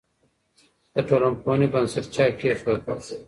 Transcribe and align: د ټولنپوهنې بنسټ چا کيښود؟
د 0.93 0.95
ټولنپوهنې 1.07 1.67
بنسټ 1.73 2.05
چا 2.15 2.25
کيښود؟ 2.39 2.81